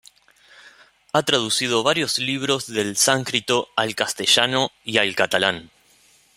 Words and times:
Ha 1.13 1.21
traducido 1.21 1.83
varios 1.83 2.17
libros 2.17 2.65
del 2.65 2.97
sánscrito 2.97 3.67
al 3.75 3.93
castellano 3.93 4.71
y 4.83 4.97
al 4.97 5.15
catalán. 5.15 5.69